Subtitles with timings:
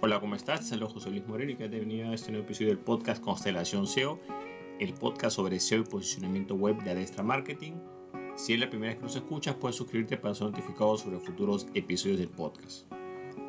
[0.00, 0.60] Hola, ¿cómo estás?
[0.60, 3.20] Te saludo José Luis Moreno y que te venido a este nuevo episodio del podcast
[3.20, 4.20] Constelación SEO,
[4.78, 7.72] el podcast sobre SEO y posicionamiento web de Adestra Marketing.
[8.36, 11.66] Si es la primera vez que nos escuchas, puedes suscribirte para ser notificado sobre futuros
[11.74, 12.86] episodios del podcast.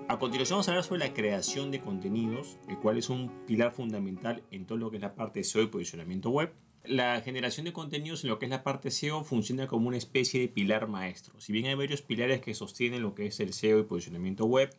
[0.08, 3.72] A continuación vamos a hablar sobre la creación de contenidos, el cual es un pilar
[3.72, 6.52] fundamental en todo lo que es la parte SEO y posicionamiento web.
[6.84, 10.42] La generación de contenidos en lo que es la parte SEO funciona como una especie
[10.42, 11.40] de pilar maestro.
[11.40, 14.76] Si bien hay varios pilares que sostienen lo que es el SEO y posicionamiento web,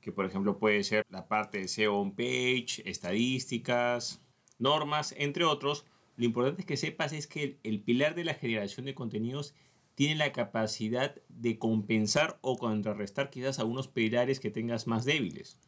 [0.00, 4.20] que por ejemplo puede ser la parte de SEO on page, estadísticas,
[4.58, 5.84] normas, entre otros,
[6.16, 9.54] lo importante es que sepas es que el, pilar de la generación de contenidos
[9.94, 15.58] tiene la capacidad de compensar o contrarrestar quizás algunos pilares que tengas más débiles.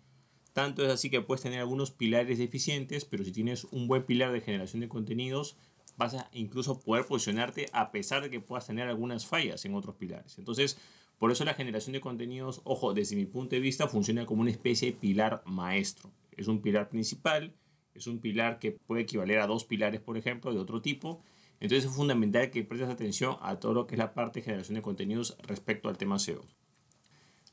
[0.53, 4.33] Tanto es así que puedes tener algunos pilares deficientes, pero si tienes un buen pilar
[4.33, 5.57] de generación de contenidos,
[5.97, 9.97] vas a incluso poder posicionarte a pesar de que puedas tener algunas fallas en otros
[9.97, 10.39] pilares.
[10.39, 10.79] Entonces,
[11.23, 14.51] por eso la generación de contenidos, ojo, desde mi punto de vista, funciona como una
[14.51, 16.11] especie de pilar maestro.
[16.37, 17.55] Es un pilar principal,
[17.95, 21.23] es un pilar que puede equivaler a dos pilares, por ejemplo, de otro tipo.
[21.61, 24.75] Entonces es fundamental que prestes atención a todo lo que es la parte de generación
[24.75, 26.45] de contenidos respecto al tema SEO.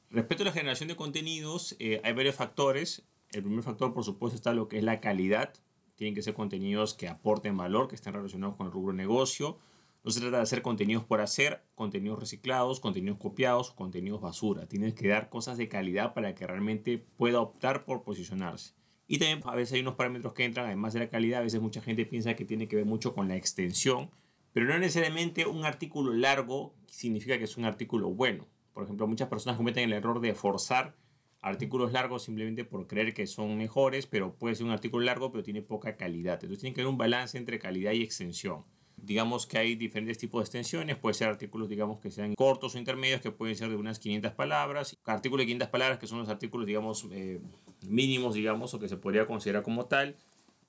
[0.09, 3.03] Respecto a la generación de contenidos, eh, hay varios factores.
[3.33, 5.53] El primer factor, por supuesto, está lo que es la calidad.
[5.93, 9.59] Tienen que ser contenidos que aporten valor, que estén relacionados con el rubro negocio.
[10.01, 14.65] No se trata de hacer contenidos por hacer, contenidos reciclados, contenidos copiados, contenidos basura.
[14.65, 18.75] Tienes que dar cosas de calidad para que realmente pueda optar por posicionarse.
[19.07, 21.59] Y también a veces hay unos parámetros que entran, además de la calidad, a veces
[21.59, 24.09] mucha gente piensa que tiene que ver mucho con la extensión,
[24.53, 28.47] pero no necesariamente un artículo largo significa que es un artículo bueno.
[28.73, 30.95] Por ejemplo, muchas personas cometen el error de forzar
[31.41, 35.43] artículos largos simplemente por creer que son mejores, pero puede ser un artículo largo pero
[35.43, 36.35] tiene poca calidad.
[36.35, 38.63] Entonces tiene que haber un balance entre calidad y extensión
[39.03, 42.77] digamos que hay diferentes tipos de extensiones, puede ser artículos digamos que sean cortos o
[42.77, 46.29] intermedios que pueden ser de unas 500 palabras, artículos de 500 palabras que son los
[46.29, 47.39] artículos digamos eh,
[47.87, 50.15] mínimos digamos o que se podría considerar como tal,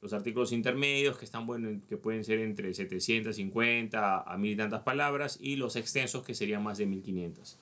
[0.01, 4.83] los artículos intermedios que están bueno, que pueden ser entre 750 a 1000 y tantas
[4.83, 7.59] palabras y los extensos que serían más de 1500.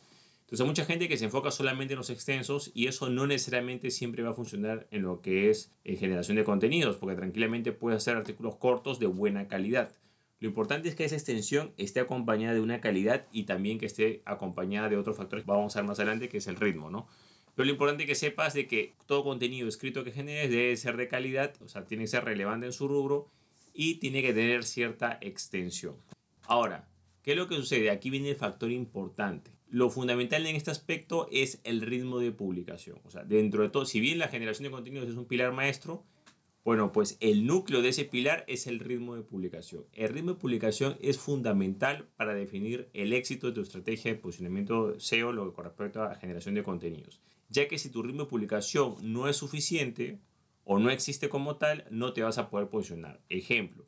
[0.49, 3.91] Entonces hay mucha gente que se enfoca solamente en los extensos y eso no necesariamente
[3.91, 7.73] siempre va a funcionar en lo que es en eh, generación de contenidos, porque tranquilamente
[7.73, 9.93] puede hacer artículos cortos de buena calidad.
[10.41, 14.23] Lo importante es que esa extensión esté acompañada de una calidad y también que esté
[14.25, 17.09] acompañada de otros factores que vamos a ver más adelante, que es el ritmo, ¿no?
[17.57, 21.09] Pero lo importante que sepas de que todo contenido escrito que generes debe ser de
[21.09, 23.29] calidad, o sea, tiene que ser relevante en su rubro
[23.75, 25.97] y tiene que tener cierta extensión.
[26.47, 26.89] Ahora,
[27.25, 27.91] ¿qué es lo que sucede?
[27.91, 29.51] Aquí viene el factor importante.
[29.71, 33.01] Lo fundamental en este aspecto es el ritmo de publicación.
[33.05, 36.05] O sea, dentro de todo, si bien la generación de contenidos es un pilar maestro,
[36.69, 39.87] bueno, pues el núcleo de ese pilar es el ritmo de publicación.
[39.95, 45.01] El ritmo de publicación es fundamental para definir el éxito de tu estrategia de posicionamiento
[45.01, 47.23] SEO, lo que corresponde a la generación de contenidos.
[47.49, 50.21] Ya que si tu ritmo de publicación no es suficiente
[50.65, 53.19] o no existe como tal, no te vas a poder posicionar.
[53.31, 53.87] Ejemplo,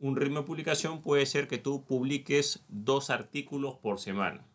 [0.00, 4.48] un ritmo de publicación puede ser que tú publiques dos artículos por semana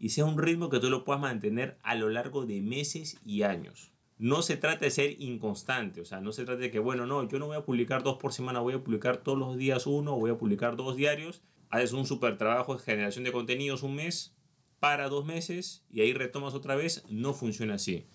[0.00, 3.42] y sea un ritmo que tú lo puedas mantener a lo largo de meses y
[3.42, 7.06] años no se trata de ser inconstante, o sea, no se trata de que, bueno,
[7.06, 9.86] no, yo no voy a publicar dos por semana, voy a publicar todos los días
[9.86, 13.96] uno, voy a publicar dos diarios, haces un super trabajo de generación de contenidos un
[13.96, 14.34] mes,
[14.84, 18.06] para dos meses y ahí retomas otra vez, no funciona así.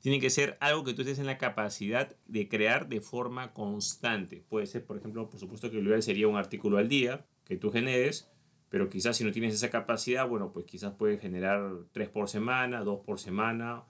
[0.00, 4.44] Tiene que ser algo que tú estés en la capacidad de crear de forma constante.
[4.50, 7.56] Puede ser, por ejemplo, por supuesto que lo ideal sería un artículo al día que
[7.56, 8.30] tú generes,
[8.68, 12.84] pero quizás si no tienes esa capacidad, bueno, pues quizás puedes generar tres por semana,
[12.84, 13.84] dos por semana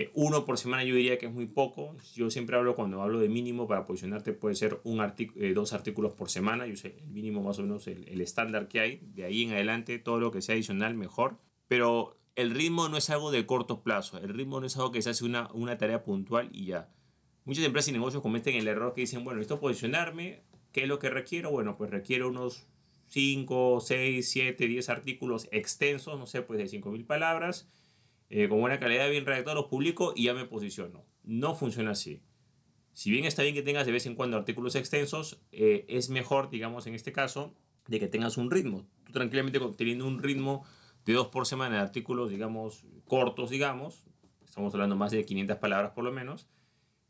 [0.00, 1.94] eh, uno por semana yo diría que es muy poco.
[2.14, 6.14] Yo siempre hablo cuando hablo de mínimo para posicionarte puede ser un eh, dos artículos
[6.14, 6.66] por semana.
[6.66, 9.00] Yo sé, el mínimo más o menos el, el estándar que hay.
[9.14, 11.36] De ahí en adelante todo lo que sea adicional mejor.
[11.68, 14.16] Pero el ritmo no es algo de corto plazo.
[14.18, 16.88] El ritmo no es algo que se hace una, una tarea puntual y ya.
[17.44, 20.98] Muchas empresas y negocios cometen el error que dicen, bueno, esto posicionarme, ¿qué es lo
[20.98, 21.50] que requiero?
[21.50, 22.66] Bueno, pues requiero unos
[23.08, 27.68] 5, 6, 7, 10 artículos extensos, no sé, pues de 5.000 palabras
[28.30, 31.04] eh, con buena calidad, bien redactados, los publico y ya me posiciono.
[31.24, 32.22] No funciona así.
[32.92, 36.48] Si bien está bien que tengas de vez en cuando artículos extensos, eh, es mejor,
[36.48, 37.54] digamos, en este caso,
[37.88, 38.86] de que tengas un ritmo.
[39.04, 40.64] Tú tranquilamente teniendo un ritmo
[41.04, 44.04] de dos por semana de artículos, digamos, cortos, digamos,
[44.44, 46.46] estamos hablando más de 500 palabras por lo menos,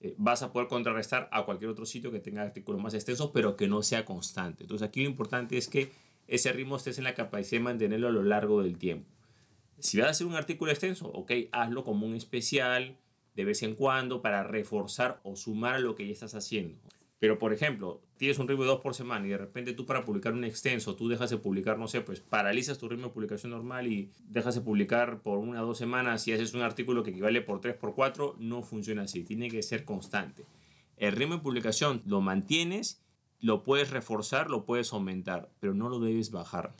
[0.01, 3.57] eh, vas a poder contrarrestar a cualquier otro sitio que tenga artículos más extensos, pero
[3.57, 4.65] que no sea constante.
[4.65, 5.91] Entonces aquí lo importante es que
[6.27, 9.11] ese ritmo estés en la capacidad de mantenerlo a lo largo del tiempo.
[9.81, 12.97] Si vas a hacer un artículo extenso, ok, hazlo como un especial
[13.35, 16.77] de vez en cuando para reforzar o sumar lo que ya estás haciendo.
[17.19, 20.07] Pero, por ejemplo, tienes un ritmo de dos por semana y de repente tú para
[20.07, 23.53] publicar un extenso, tú dejas de publicar, no sé, pues paralizas tu ritmo de publicación
[23.53, 27.11] normal y dejas de publicar por una o dos semanas y haces un artículo que
[27.11, 29.23] equivale por tres, por cuatro, no funciona así.
[29.23, 30.47] Tiene que ser constante.
[30.97, 33.03] El ritmo de publicación lo mantienes,
[33.39, 36.75] lo puedes reforzar, lo puedes aumentar, pero no lo debes bajar.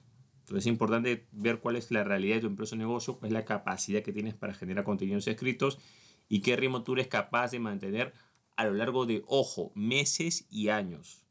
[0.51, 3.35] Entonces es importante ver cuál es la realidad de tu empresa o negocio, cuál es
[3.35, 5.79] la capacidad que tienes para generar contenidos escritos
[6.29, 8.13] y qué ritmo tú eres capaz de mantener
[8.57, 11.25] a lo largo de, ojo, meses y años.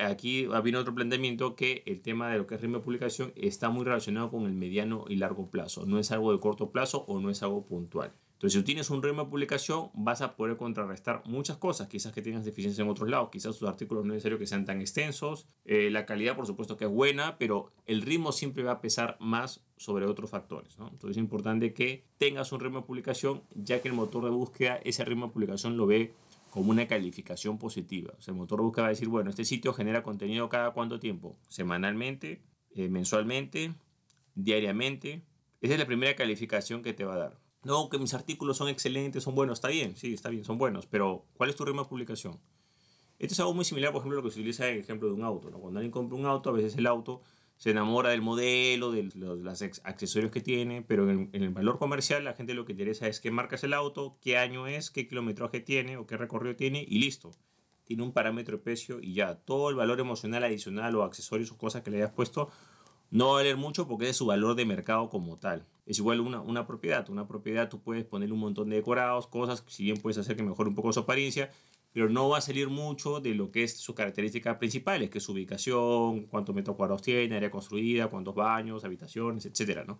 [0.00, 3.70] Aquí viene otro planteamiento que el tema de lo que es ritmo de publicación está
[3.70, 5.86] muy relacionado con el mediano y largo plazo.
[5.86, 8.12] No es algo de corto plazo o no es algo puntual.
[8.38, 11.88] Entonces, si tú tienes un ritmo de publicación, vas a poder contrarrestar muchas cosas.
[11.88, 14.64] Quizás que tengas deficiencias en otros lados, quizás tus artículos no es necesario que sean
[14.64, 15.48] tan extensos.
[15.64, 19.16] Eh, la calidad, por supuesto, que es buena, pero el ritmo siempre va a pesar
[19.18, 20.76] más sobre otros factores.
[20.78, 24.76] Entonces, es importante que tengas un ritmo de publicación, ya que el motor de búsqueda,
[24.84, 26.14] ese ritmo de publicación lo ve
[26.50, 28.14] como una calificación positiva.
[28.16, 31.00] O sea, el motor busca va a decir, bueno, este sitio genera contenido cada cuánto
[31.00, 32.40] tiempo, semanalmente,
[32.76, 33.74] eh, mensualmente,
[34.36, 35.24] diariamente.
[35.60, 37.47] Esa es la primera calificación que te va a dar.
[37.64, 40.86] No, que mis artículos son excelentes, son buenos, está bien, sí, está bien, son buenos,
[40.86, 42.38] pero ¿cuál es tu ritmo de publicación?
[43.18, 45.08] Esto es algo muy similar, por ejemplo, a lo que se utiliza en el ejemplo
[45.08, 45.50] de un auto.
[45.50, 47.22] Cuando alguien compra un auto, a veces el auto
[47.56, 52.34] se enamora del modelo, de los, accesorios que tiene, pero en el, valor comercial la
[52.34, 55.58] gente lo que interesa es qué marca es el auto, qué año es, qué kilometraje
[55.58, 57.32] tiene o qué recorrido tiene y listo.
[57.82, 59.34] Tiene un parámetro de precio y ya.
[59.34, 62.50] Todo el valor emocional adicional o accesorios o cosas que le hayas puesto
[63.10, 65.66] no va a valer mucho porque es su valor de mercado como tal.
[65.86, 67.08] Es igual una, una propiedad.
[67.08, 70.42] Una propiedad tú puedes poner un montón de decorados, cosas, si bien puedes hacer que
[70.42, 71.50] mejore un poco su apariencia,
[71.92, 75.24] pero no va a salir mucho de lo que es sus características principales, que es
[75.24, 79.84] su ubicación, cuántos metros cuadrados tiene, área construida, cuántos baños, habitaciones, etc.
[79.86, 79.98] ¿no?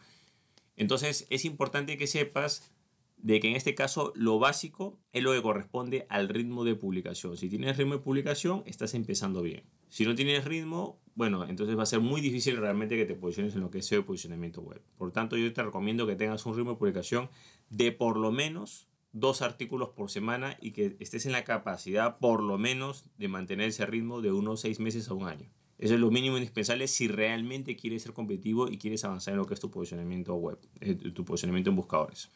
[0.77, 2.71] Entonces es importante que sepas
[3.17, 7.37] de que en este caso lo básico es lo que corresponde al ritmo de publicación.
[7.37, 9.65] Si tienes ritmo de publicación, estás empezando bien.
[9.89, 13.53] Si no tienes ritmo, bueno, entonces va a ser muy difícil realmente que te posiciones
[13.55, 14.81] en lo que es SEO posicionamiento web.
[14.97, 17.29] Por tanto, yo te recomiendo que tengas un ritmo de publicación
[17.71, 22.41] de por lo menos dos artículos por semana y que estés en la capacidad por
[22.43, 25.51] lo menos de mantener ese ritmo de unos seis meses a un año.
[25.79, 29.47] Eso es lo mínimo indispensable si realmente quieres ser competitivo y quieres avanzar en lo
[29.47, 32.31] que es tu posicionamiento web, eh, tu posicionamiento en buscadores.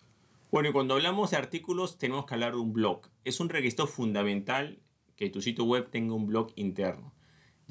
[0.51, 3.03] Bueno, y cuando hablamos de artículos tenemos que hablar de un blog.
[3.25, 4.81] Es un requisito fundamental
[5.15, 7.12] que tu sitio web tenga un blog interno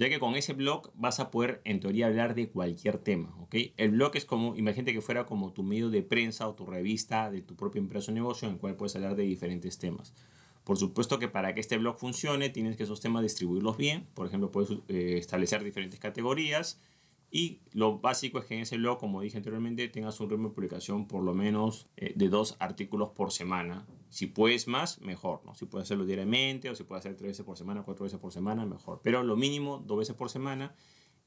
[0.01, 3.53] ya que con ese blog vas a poder en teoría hablar de cualquier tema, ¿ok?
[3.77, 7.29] El blog es como, imagínate que fuera como tu medio de prensa o tu revista
[7.29, 10.15] de tu propia empresa o negocio en el cual puedes hablar de diferentes temas.
[10.63, 14.25] Por supuesto que para que este blog funcione tienes que esos temas distribuirlos bien, por
[14.25, 16.81] ejemplo puedes eh, establecer diferentes categorías
[17.31, 20.55] y lo básico es que en ese blog, como dije anteriormente, tengas un ritmo de
[20.55, 25.55] publicación por lo menos eh, de dos artículos por semana si puedes más, mejor, ¿no?
[25.55, 28.33] Si puedes hacerlo diariamente o si puedes hacer tres veces por semana, cuatro veces por
[28.33, 28.99] semana, mejor.
[29.01, 30.75] Pero lo mínimo, dos veces por semana.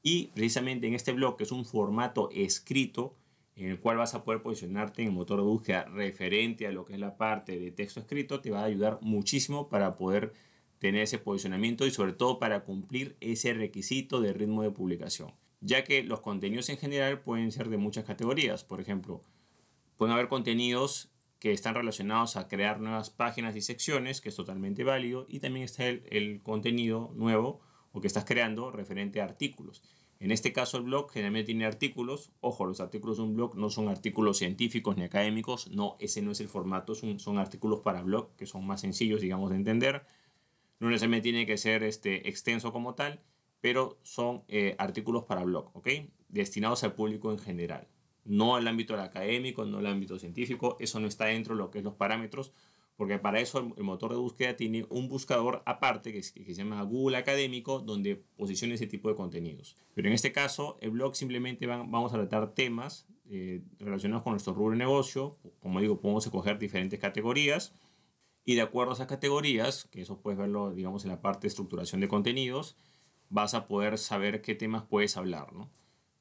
[0.03, 3.15] Y precisamente en este blog, que es un formato escrito,
[3.55, 6.85] en el cual vas a poder posicionarte en el motor de búsqueda referente a lo
[6.85, 10.33] que es la parte de texto escrito, te va a ayudar muchísimo para poder
[10.77, 15.31] tener ese posicionamiento y sobre todo para cumplir ese requisito de ritmo de publicación.
[15.61, 18.63] Ya que los contenidos en general pueden ser de muchas categorías.
[18.63, 19.21] Por ejemplo,
[19.97, 24.83] pueden haber contenidos que están relacionados a crear nuevas páginas y secciones, que es totalmente
[24.83, 27.61] válido, y también está el, contenido nuevo
[27.91, 29.83] o que estás creando referente a artículos.
[30.19, 32.31] En este caso el blog generalmente tiene artículos.
[32.39, 35.69] Ojo, los artículos de un blog no son artículos científicos ni académicos.
[35.69, 36.95] No, ese no es el formato.
[36.95, 40.05] Son, son artículos para blog que son más sencillos, digamos, de entender.
[40.79, 43.21] No necesariamente tiene que ser este, extenso como tal,
[43.65, 45.87] pero son eh, artículos para blog, ¿ok?
[46.29, 47.87] Destinados al público en general
[48.25, 51.79] no el ámbito académico, no el ámbito científico, eso no está dentro de lo que
[51.79, 52.51] es los parámetros,
[52.95, 57.17] porque para eso el, motor de búsqueda tiene un buscador aparte que, se llama Google
[57.17, 59.75] Académico, donde posiciona ese tipo de contenidos.
[59.95, 64.53] Pero en este caso, el blog simplemente vamos a tratar temas eh, relacionados con nuestro
[64.53, 65.37] rubro de negocio.
[65.59, 67.73] Como digo, podemos escoger diferentes categorías.
[68.45, 71.47] Y de acuerdo a esas categorías, que eso puedes verlo, digamos, en la parte de
[71.49, 72.77] estructuración de contenidos,
[73.29, 75.69] vas a poder saber qué temas puedes hablar, ¿no?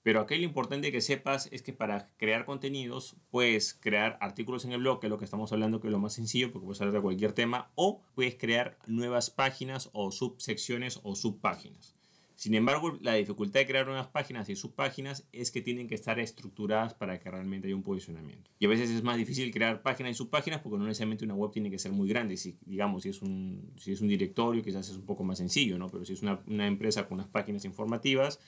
[0.04, 4.72] Pero aquí lo importante que sepas es que para crear contenidos puedes crear artículos en
[4.72, 6.80] el blog, que es lo que estamos hablando, que es lo más sencillo, porque puedes
[6.82, 11.93] hablar de cualquier tema, o puedes crear nuevas páginas o subsecciones o subpáginas.
[12.36, 16.18] Sin embargo, la dificultad de crear nuevas páginas y subpáginas es que tienen que estar
[16.18, 18.50] estructuradas para que realmente haya un posicionamiento.
[18.58, 21.52] Y a veces es más difícil crear páginas y subpáginas porque no necesariamente una web
[21.52, 22.36] tiene que ser muy grande.
[22.36, 25.78] Si, digamos, si es un, si es un directorio, quizás es un poco más sencillo,
[25.78, 25.88] ¿no?
[25.88, 28.40] Pero si es una, una empresa con unas páginas informativas,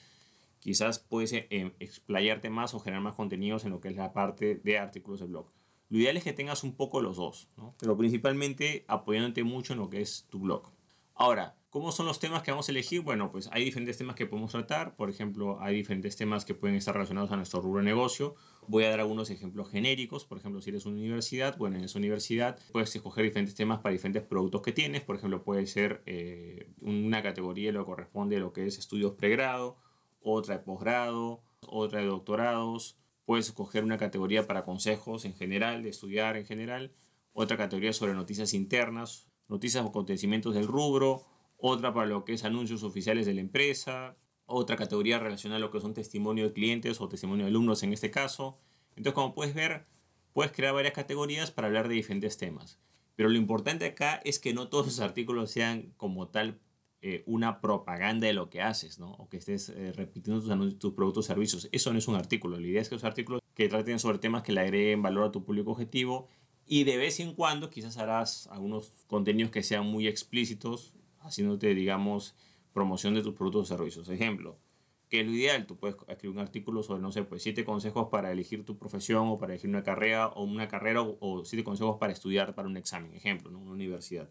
[0.59, 4.55] quizás puedes eh, explayarte más o generar más contenidos en lo que es la parte
[4.55, 5.47] de artículos de blog.
[5.89, 7.73] Lo ideal es que tengas un poco los dos, ¿no?
[7.79, 10.69] pero principalmente apoyándote mucho en lo que es tu blog.
[11.15, 13.01] Ahora, ¿Cómo son los temas que vamos a elegir?
[13.01, 14.95] Bueno, pues hay diferentes temas que podemos tratar.
[14.95, 18.35] Por ejemplo, hay diferentes temas que pueden estar relacionados a nuestro rubro de negocio.
[18.67, 20.23] Voy a dar algunos ejemplos genéricos.
[20.23, 23.91] Por ejemplo, si eres una universidad, bueno, en esa universidad puedes escoger diferentes temas para
[23.91, 25.01] diferentes productos que tienes.
[25.01, 29.15] Por ejemplo, puede ser eh, una categoría lo que corresponde a lo que es estudios
[29.15, 29.75] pregrado,
[30.21, 32.97] otra de posgrado, otra de doctorados.
[33.25, 36.93] Puedes escoger una categoría para consejos en general, de estudiar en general.
[37.33, 41.25] Otra categoría sobre noticias internas, noticias o acontecimientos del rubro
[41.57, 45.71] otra para lo que es anuncios oficiales de la empresa, otra categoría relacionada a lo
[45.71, 48.57] que son testimonio de clientes o testimonio de alumnos en este caso.
[48.95, 49.85] Entonces, como puedes ver,
[50.33, 52.79] puedes crear varias categorías para hablar de diferentes temas.
[53.15, 56.59] Pero lo importante acá es que no todos esos artículos sean como tal
[57.01, 59.11] eh, una propaganda de lo que haces, ¿no?
[59.13, 61.67] O que estés eh, repitiendo tus, tus productos o servicios.
[61.71, 62.59] Eso no es un artículo.
[62.59, 65.31] La idea es que los artículos que traten sobre temas que le agreguen valor a
[65.31, 66.27] tu público objetivo
[66.65, 70.93] y de vez en cuando quizás harás algunos contenidos que sean muy explícitos
[71.27, 72.35] haciéndote, digamos,
[72.73, 74.09] promoción de tus productos o servicios.
[74.09, 74.57] Ejemplo,
[75.09, 75.65] que es lo ideal?
[75.65, 79.27] Tú puedes escribir un artículo sobre, no sé, pues siete consejos para elegir tu profesión
[79.27, 82.77] o para elegir una carrera o una carrera o, siete consejos para estudiar para un
[82.77, 83.59] examen, ejemplo, ¿no?
[83.59, 84.29] una universidad.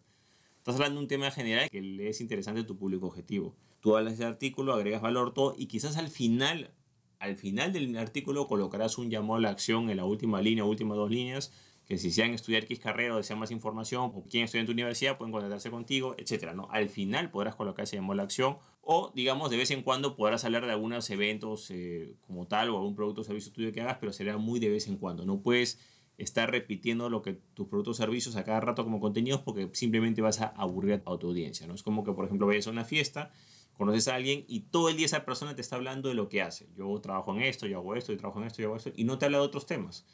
[0.59, 3.55] Estás hablando de un tema general que le es interesante a tu público objetivo.
[3.81, 6.73] Tú hablas de artículo, agregas valor, todo, y quizás al final,
[7.21, 10.97] al final del artículo colocarás un llamado a la acción en la última línea, últimas
[10.97, 11.53] dos líneas,
[11.87, 14.73] que si desean estudiar X carrera o desean más información o quieren estudiar en tu
[14.73, 16.69] universidad pueden contactarse contigo, etcétera, ¿no?
[16.73, 20.17] Al final podrás colocar ese llamado a la acción o, digamos, de vez en cuando
[20.17, 23.81] podrás hablar de algunos eventos eh, como tal o algún producto o servicio tuyo que
[23.81, 25.25] hagas, pero será muy de vez en cuando.
[25.25, 25.79] No puedes
[26.19, 30.23] estar repitiendo lo que tus productos o servicios a cada rato como contenidos porque simplemente
[30.23, 31.75] vas a aburrir a tu audiencia, ¿no?
[31.75, 33.31] Es como que, por ejemplo, vayas a una fiesta
[33.77, 36.43] conoces a alguien y todo el día esa persona te está hablando de lo que
[36.43, 36.67] hace.
[36.77, 39.05] Yo trabajo en esto, yo hago esto, yo trabajo en esto, yo hago esto, y
[39.05, 40.07] no te habla de otros temas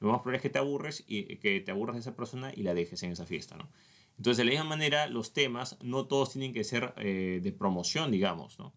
[0.00, 2.62] lo más probable es que te aburres y que te aburras de esa persona y
[2.62, 3.68] la dejes en esa fiesta, ¿no?
[4.16, 8.10] Entonces, de la misma manera, los temas no todos tienen que ser eh, de promoción,
[8.10, 8.74] digamos, ¿no?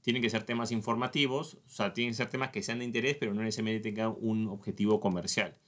[0.00, 3.16] Tienen que ser temas informativos, o sea, tienen que ser temas que sean de interés,
[3.20, 5.58] pero no necesariamente tengan un objetivo comercial.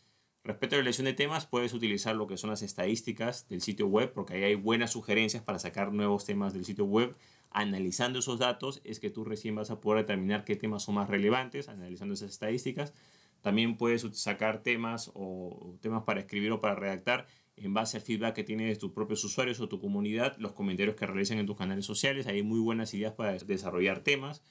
[0.44, 3.86] Respecto a la elección de temas, puedes utilizar lo que son las estadísticas del sitio
[3.86, 7.14] web, porque ahí hay buenas sugerencias para sacar nuevos temas del sitio web.
[7.50, 11.10] Analizando esos datos es que tú recién vas a poder determinar qué temas son más
[11.10, 12.94] relevantes, analizando esas estadísticas.
[13.42, 18.34] También puedes sacar temas o temas para escribir o para redactar en base al feedback
[18.34, 21.56] que tienes de tus propios usuarios o tu comunidad, los comentarios que realicen en tus
[21.56, 22.26] canales sociales.
[22.26, 24.42] Hay muy buenas ideas para desarrollar temas.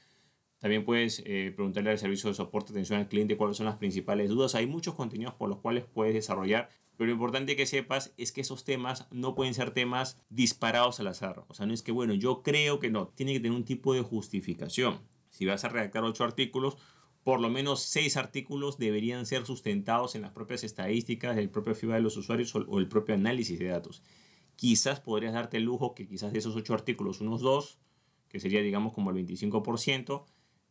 [0.59, 4.29] También puedes eh, preguntarle al servicio de soporte atención al cliente cuáles son las principales
[4.29, 4.53] dudas.
[4.53, 8.41] Hay muchos contenidos por los cuales puedes desarrollar, pero lo importante que sepas es que
[8.41, 11.45] esos temas no pueden ser temas disparados al azar.
[11.47, 13.95] O sea, no es que, bueno, yo creo que no, tiene que tener un tipo
[13.95, 14.99] de justificación.
[15.31, 16.77] Si vas a redactar ocho artículos,
[17.23, 21.97] por lo menos seis artículos deberían ser sustentados en las propias estadísticas, el propio feedback
[21.97, 24.01] de los usuarios o el propio análisis de datos.
[24.55, 27.79] Quizás podrías darte el lujo que quizás de esos ocho artículos, unos dos,
[28.27, 30.25] que sería digamos como el 25%,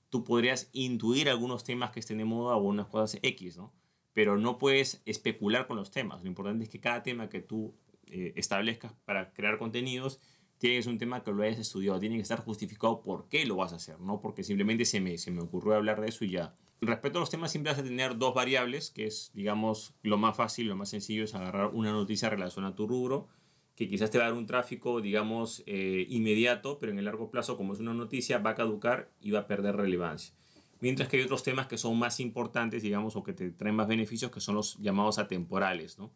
[0.09, 3.73] tú podrías intuir algunos temas que estén de moda o unas cosas X, ¿no?
[4.13, 6.23] Pero no puedes especular con los temas.
[6.23, 7.77] Lo importante es que cada tema que tú
[8.07, 10.21] eh, establezcas para crear contenidos
[10.61, 13.47] tiene que ser un tema que lo hayas estudiado, tiene que estar justificado por qué
[13.47, 16.23] lo vas a hacer, no porque simplemente se me, se me ocurrió hablar de eso
[16.27, 16.55] y ya.
[16.83, 20.37] Respecto a los temas, siempre vas a tener dos variables, que es, digamos, lo más
[20.37, 23.27] fácil, lo más sencillo es agarrar una noticia relacionada a tu rubro,
[23.75, 27.31] que quizás te va a dar un tráfico, digamos, eh, inmediato, pero en el largo
[27.31, 30.35] plazo, como es una noticia, va a caducar y va a perder relevancia.
[30.81, 33.89] Mientras que hay otros temas que son más importantes, digamos, o que te traen más
[33.89, 36.11] beneficios, que son los llamados atemporales, ¿no?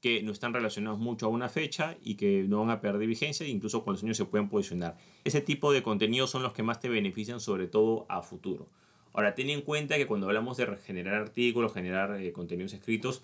[0.00, 3.46] Que no están relacionados mucho a una fecha y que no van a perder vigencia,
[3.46, 4.96] incluso con los años se pueden posicionar.
[5.24, 8.68] Ese tipo de contenidos son los que más te benefician, sobre todo a futuro.
[9.12, 13.22] Ahora, ten en cuenta que cuando hablamos de generar artículos, generar eh, contenidos escritos,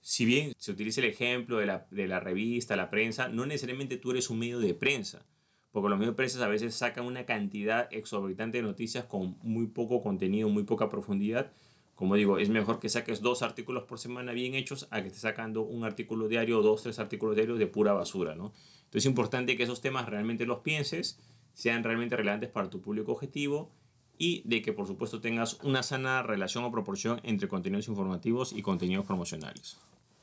[0.00, 3.96] si bien se utiliza el ejemplo de la, de la revista, la prensa, no necesariamente
[3.96, 5.24] tú eres un medio de prensa,
[5.72, 9.66] porque los medios de prensa a veces sacan una cantidad exorbitante de noticias con muy
[9.66, 11.50] poco contenido, muy poca profundidad,
[11.94, 15.22] como digo, es mejor que saques dos artículos por semana bien hechos a que estés
[15.22, 18.52] sacando un artículo diario dos, tres artículos diarios de pura basura, ¿no?
[18.84, 21.18] Entonces es importante que esos temas realmente los pienses,
[21.54, 23.70] sean realmente relevantes para tu público objetivo
[24.18, 28.62] y de que por supuesto tengas una sana relación o proporción entre contenidos informativos y
[28.62, 29.78] contenidos promocionales.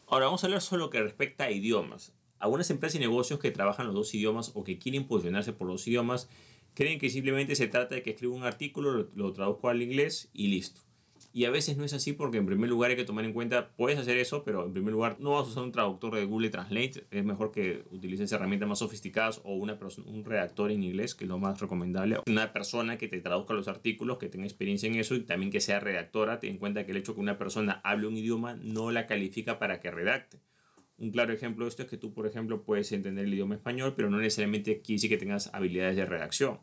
[0.08, 2.14] Ahora vamos a hablar sobre lo que respecta a idiomas.
[2.40, 5.88] Algunas empresas y negocios que trabajan los dos idiomas o que quieren posicionarse por los
[5.88, 6.28] idiomas
[6.74, 10.30] creen que simplemente se trata de que escribo un artículo, lo, lo traduzco al inglés
[10.34, 10.82] y listo.
[11.34, 13.70] Y a veces no es así porque en primer lugar hay que tomar en cuenta,
[13.78, 16.50] puedes hacer eso, pero en primer lugar no vas a usar un traductor de Google
[16.50, 17.06] Translate.
[17.10, 21.30] Es mejor que utilices herramientas más sofisticadas o una un redactor en inglés, que es
[21.30, 22.20] lo más recomendable.
[22.28, 25.62] Una persona que te traduzca los artículos, que tenga experiencia en eso y también que
[25.62, 26.40] sea redactora.
[26.40, 29.58] Ten en cuenta que el hecho que una persona hable un idioma no la califica
[29.58, 30.40] para que redacte.
[30.98, 33.94] Un claro ejemplo de esto es que tú, por ejemplo, puedes entender el idioma español,
[33.96, 36.60] pero no necesariamente quiere decir que tengas habilidades de redacción.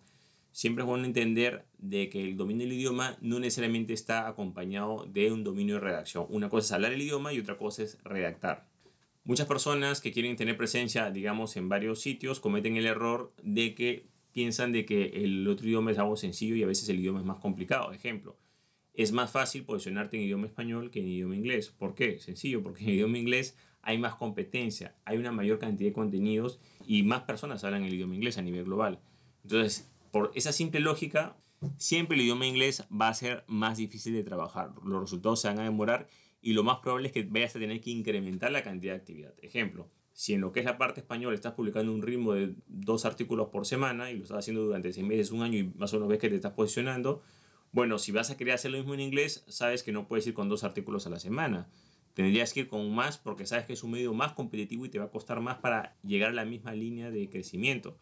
[0.59, 5.31] Siempre es bueno entender de que el dominio del idioma no necesariamente está acompañado de
[5.31, 6.27] un dominio de redacción.
[6.31, 8.67] Una cosa es hablar el idioma y otra cosa es redactar.
[9.23, 14.09] Muchas personas que quieren tener presencia, digamos, en varios sitios cometen el error de que
[14.33, 17.25] piensan de que el otro idioma es algo sencillo y a veces el idioma es
[17.25, 17.93] más complicado.
[17.93, 18.37] Ejemplo,
[18.95, 21.69] es más fácil posicionarte en idioma español que en idioma inglés.
[21.69, 22.19] ¿Por qué?
[22.19, 27.05] Sencillo, porque en idioma inglés hay más competencia, hay una mayor cantidad de contenidos y
[27.05, 28.99] más personas hablan el idioma inglés a nivel global.
[29.45, 31.37] Entonces, por esa simple lógica,
[31.77, 34.73] siempre el idioma inglés va a ser más difícil de trabajar.
[34.85, 36.09] Los resultados se van a demorar
[36.41, 39.35] y lo más probable es que vayas a tener que incrementar la cantidad de actividad.
[39.43, 43.05] Ejemplo, si en lo que es la parte española estás publicando un ritmo de dos
[43.05, 45.97] artículos por semana y lo estás haciendo durante seis meses, un año y más o
[45.97, 47.23] menos ves que te estás posicionando,
[47.71, 50.35] bueno, si vas a querer hacer lo mismo en inglés, sabes que no puedes ir
[50.35, 51.69] con dos artículos a la semana.
[52.15, 54.99] Tendrías que ir con más porque sabes que es un medio más competitivo y te
[54.99, 57.97] va a costar más para llegar a la misma línea de crecimiento.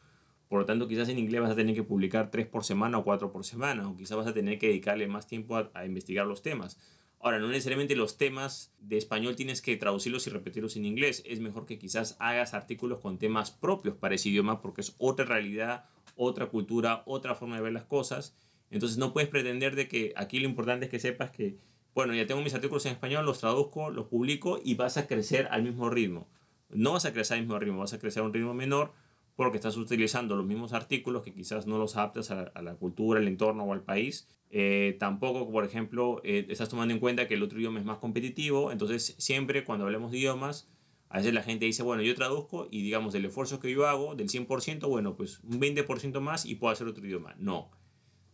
[0.48, 3.04] Por lo tanto, quizás en inglés vas a tener que publicar tres por semana o
[3.04, 6.26] cuatro por semana, o quizás vas a tener que dedicarle más tiempo a, a investigar
[6.26, 6.78] los temas.
[7.18, 11.22] Ahora, no necesariamente los temas de español tienes que traducirlos y repetirlos en inglés.
[11.26, 15.24] Es mejor que quizás hagas artículos con temas propios para ese idioma porque es otra
[15.24, 18.36] realidad, otra cultura, otra forma de ver las cosas
[18.70, 21.58] entonces no puedes pretender de que aquí lo importante es que sepas que,
[21.94, 25.48] bueno, ya tengo mis artículos en español, los traduzco, los publico y vas a crecer
[25.50, 26.28] al mismo ritmo.
[26.68, 28.92] No vas a crecer al mismo ritmo, vas a crecer a un ritmo menor
[29.36, 33.28] porque estás utilizando los mismos artículos que quizás no los adaptas a, la cultura, al
[33.28, 34.26] entorno o al país.
[34.50, 37.98] Eh, tampoco, por ejemplo, eh, estás tomando en cuenta que el otro idioma es más
[37.98, 38.72] competitivo.
[38.72, 40.68] Entonces, siempre cuando hablemos de idiomas,
[41.10, 44.14] a veces la gente dice, bueno, yo traduzco y digamos, del esfuerzo que yo hago,
[44.14, 47.36] del 100%, bueno, pues un 20% más y puedo hacer otro idioma.
[47.38, 47.70] No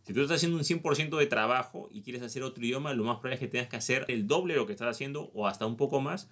[0.03, 3.15] si tú estás haciendo un 100% de trabajo y quieres hacer otro idioma, lo más
[3.15, 5.65] probable es que tengas que hacer el doble de lo que estás haciendo o hasta
[5.65, 6.29] un poco más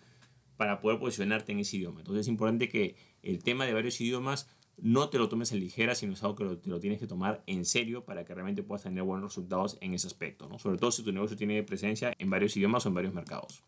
[0.58, 2.02] para poder posicionarte en ese idioma.
[2.02, 5.96] Entonces es importante que el tema de varios idiomas no te lo tomes en ligera,
[5.96, 8.84] sino es algo que te lo tienes que tomar en serio para que realmente puedas
[8.84, 10.60] tener buenos resultados en ese aspecto, ¿no?
[10.60, 13.64] sobre todo si tu negocio tiene presencia en varios idiomas o en varios mercados.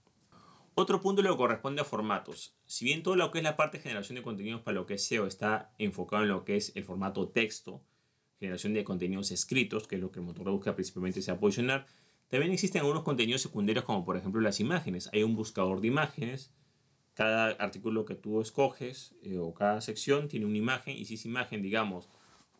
[0.76, 2.56] Otro punto lo corresponde a formatos.
[2.66, 4.96] Si bien todo lo que es la parte de generación de contenidos para lo que
[4.96, 7.84] es SEO está enfocado en lo que es el formato texto,
[8.40, 11.40] generación de contenidos escritos, que es lo que el motor búsqueda principalmente se va a
[11.40, 11.86] posicionar.
[12.28, 15.12] También existen algunos contenidos secundarios como por ejemplo las imágenes.
[15.14, 16.52] Hay un buscador de imágenes.
[17.14, 21.28] Cada artículo que tú escoges eh, o cada sección tiene una imagen y si esa
[21.28, 22.10] imagen, digamos,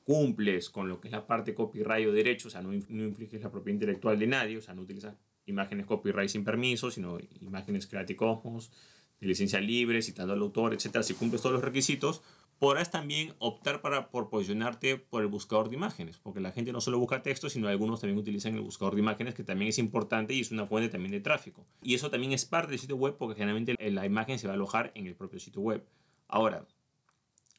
[0.04, 3.42] cumples con lo que es la parte copyright o derecho, o sea, no, no infliges
[3.42, 7.88] la propiedad intelectual de nadie, o sea, no utilizas imágenes copyright sin permiso, sino imágenes
[7.88, 8.72] Creative Commons,
[9.20, 11.02] de licencia libre, citando al autor, etc.
[11.02, 12.22] Si cumples todos los requisitos,
[12.60, 16.82] podrás también optar para, por posicionarte por el buscador de imágenes, porque la gente no
[16.82, 20.34] solo busca texto, sino algunos también utilizan el buscador de imágenes, que también es importante
[20.34, 21.66] y es una fuente también de tráfico.
[21.82, 24.56] Y eso también es parte del sitio web, porque generalmente la imagen se va a
[24.56, 25.86] alojar en el propio sitio web.
[26.28, 26.66] Ahora,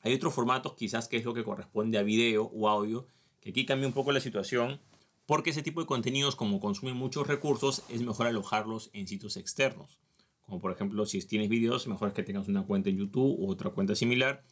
[0.02, 3.06] hay otros formatos quizás que es lo que corresponde a video o audio,
[3.40, 4.80] que aquí cambia un poco la situación,
[5.26, 9.98] porque ese tipo de contenidos, como consumen muchos recursos, es mejor alojarlos en sitios externos.
[10.42, 13.50] Como por ejemplo, si tienes videos, mejor es que tengas una cuenta en YouTube u
[13.50, 14.44] otra cuenta similar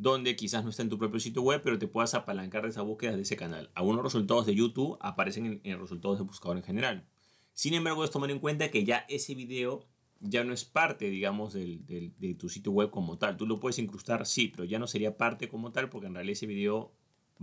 [0.00, 2.80] donde quizás no está en tu propio sitio web, pero te puedas apalancar de esa
[2.80, 3.70] búsqueda de ese canal.
[3.74, 7.06] Algunos resultados de YouTube aparecen en, resultados de buscador en general.
[7.52, 9.86] Sin embargo, es tomar en cuenta que ya ese video
[10.20, 13.36] ya no es parte, digamos, del, de tu sitio web como tal.
[13.36, 16.32] Tú lo puedes incrustar, sí, pero ya no sería parte como tal porque en realidad
[16.32, 16.94] ese video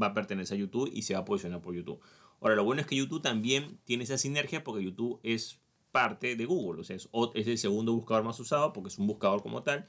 [0.02, 2.00] va a pertenecer a YouTube y se va a posicionar por YouTube.
[2.42, 6.46] Ahora, lo bueno es que YouTube también tiene esa sinergia porque YouTube es parte de
[6.46, 9.88] Google, o sea, es el segundo buscador más usado porque es un buscador como tal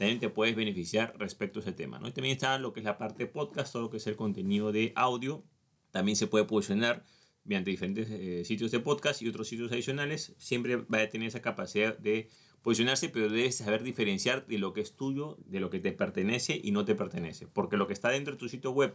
[0.00, 1.98] también te puedes beneficiar respecto a ese tema.
[1.98, 2.08] ¿no?
[2.08, 4.72] Y también está lo que es la parte podcast, todo lo que es el contenido
[4.72, 5.44] de audio.
[5.90, 7.04] También se puede posicionar
[7.44, 10.34] mediante diferentes eh, sitios de podcast y otros sitios adicionales.
[10.38, 12.30] Siempre va a tener esa capacidad de
[12.62, 16.58] posicionarse, pero debes saber diferenciar de lo que es tuyo, de lo que te pertenece
[16.64, 17.46] y no te pertenece.
[17.46, 18.94] Porque lo que está dentro de tu sitio web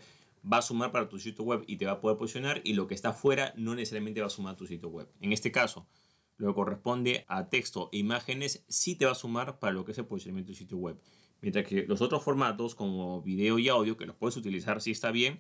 [0.52, 2.88] va a sumar para tu sitio web y te va a poder posicionar y lo
[2.88, 5.08] que está fuera no necesariamente va a sumar a tu sitio web.
[5.22, 5.88] En este caso,
[6.38, 9.92] lo que corresponde a texto e imágenes sí te va a sumar para lo que
[9.92, 11.00] es el posicionamiento del sitio web.
[11.42, 15.12] Mientras que los otros formatos como video y audio, que los puedes utilizar sí está
[15.12, 15.40] bien,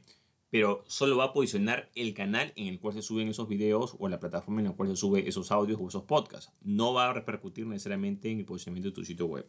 [0.49, 4.07] pero solo va a posicionar el canal en el cual se suben esos videos o
[4.07, 6.53] la plataforma en la cual se suben esos audios o esos podcasts.
[6.61, 9.47] No va a repercutir necesariamente en el posicionamiento de tu sitio web.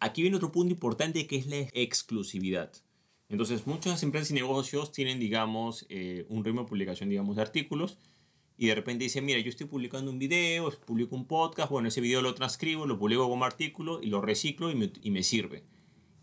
[0.00, 2.72] Aquí viene otro punto importante que es la exclusividad.
[3.28, 7.98] Entonces, muchas empresas y negocios tienen, digamos, eh, un ritmo de publicación, digamos, de artículos
[8.58, 12.00] y de repente dice, mira, yo estoy publicando un video, publico un podcast, bueno, ese
[12.00, 15.64] video lo transcribo, lo publico como artículo y lo reciclo y me, y me sirve.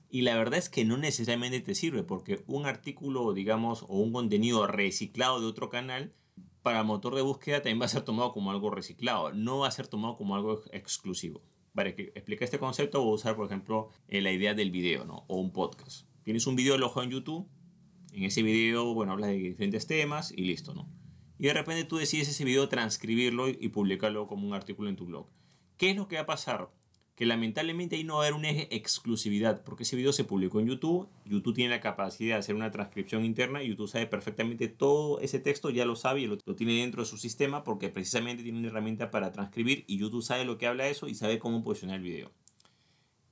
[0.10, 4.12] Y la verdad es que no necesariamente te sirve, porque un artículo, digamos, o un
[4.12, 6.14] contenido reciclado de otro canal,
[6.62, 9.72] para motor de búsqueda también va a ser tomado como algo reciclado, no va a
[9.72, 11.42] ser tomado como algo exclusivo.
[11.74, 15.04] para que explique este concepto, voy a usar, por ejemplo, eh, la idea del video,
[15.04, 15.26] ¿no?
[15.28, 16.08] O un podcast.
[16.24, 17.48] Tienes un video alojado en YouTube,
[18.14, 20.90] en ese video, bueno, hablas de diferentes temas y listo, ¿no?
[21.38, 25.06] Y de repente tú decides ese video transcribirlo y publicarlo como un artículo en tu
[25.06, 25.28] blog.
[25.78, 26.70] ¿Qué es lo que va a pasar?
[27.16, 30.60] Que lamentablemente ahí no va a haber un eje exclusividad, porque ese video se publicó
[30.60, 34.68] en YouTube, YouTube tiene la capacidad de hacer una transcripción interna, y YouTube sabe perfectamente
[34.68, 37.90] todo ese texto, ya lo sabe y lo, lo, tiene dentro de su sistema, porque
[37.90, 41.40] precisamente tiene una herramienta para transcribir y YouTube sabe lo que habla eso y sabe
[41.40, 42.32] cómo posicionar el video.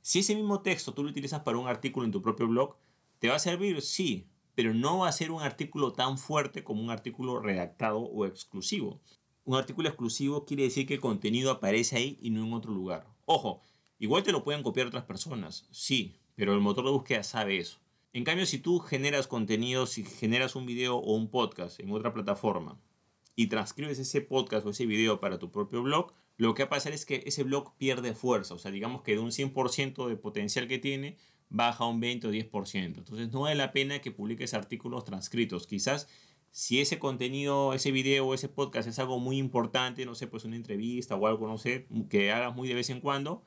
[0.02, 2.76] Si ese mismo texto tú lo utilizas para un artículo en tu propio blog,
[3.20, 3.82] ¿te va a servir?
[3.82, 8.26] Sí, pero no va a ser un artículo tan fuerte como un artículo redactado o
[8.26, 9.00] exclusivo.
[9.46, 13.08] Un artículo exclusivo quiere decir que el contenido aparece ahí y no en otro lugar.
[13.26, 13.62] Ojo,
[14.00, 17.80] igual te lo pueden copiar otras personas, sí, pero el motor de búsqueda sabe eso.
[18.13, 22.13] En cambio, si tú generas contenido, si generas un video o un podcast en otra
[22.13, 22.80] plataforma
[23.36, 26.70] y transcribes ese podcast o ese video para tu propio blog, lo que va a
[26.70, 28.54] pasar es que ese blog pierde fuerza.
[28.54, 31.18] O sea, digamos que de un 100% de potencial que tiene,
[31.54, 32.98] baja un 20 o 10%.
[32.98, 35.68] Entonces no vale la pena que publiques artículos transcritos.
[35.68, 36.10] Quizás
[36.52, 40.44] si ese contenido, ese video o ese podcast es algo muy importante, no sé, pues
[40.44, 43.46] una entrevista o algo, no sé, que hagas muy de vez en cuando,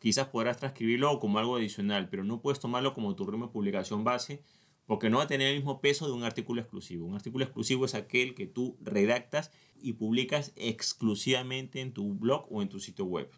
[0.00, 4.04] quizás podrás transcribirlo como algo adicional, pero no puedes tomarlo como tu ritmo de publicación
[4.04, 4.42] base
[4.84, 7.06] porque no va a tener el mismo peso de un artículo exclusivo.
[7.06, 12.60] Un artículo exclusivo es aquel que tú redactas y publicas exclusivamente en tu blog o
[12.60, 13.30] en tu sitio web.